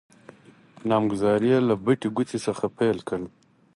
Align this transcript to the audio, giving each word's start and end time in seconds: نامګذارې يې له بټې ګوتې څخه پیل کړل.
نامګذارې 0.89 1.47
يې 1.51 1.57
له 1.67 1.75
بټې 1.83 2.09
ګوتې 2.15 2.37
څخه 2.45 2.65
پیل 2.77 2.97
کړل. 3.07 3.23